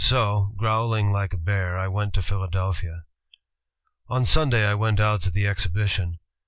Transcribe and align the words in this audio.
So, 0.03 0.51
growling 0.57 1.11
like 1.11 1.31
a 1.31 1.37
bear, 1.37 1.77
I 1.77 1.87
went 1.87 2.15
to 2.15 2.23
Philadelphia 2.23 3.03
"On 4.07 4.25
Sunday 4.25 4.65
I 4.65 4.73
went 4.73 4.99
out 4.99 5.21
to 5.21 5.29
the 5.29 5.45
exhibition. 5.45 6.17